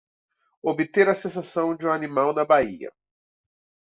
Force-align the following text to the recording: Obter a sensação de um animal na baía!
Obter 0.63 1.07
a 1.09 1.13
sensação 1.13 1.75
de 1.77 1.85
um 1.85 1.91
animal 1.91 2.33
na 2.33 2.43
baía! 2.43 2.91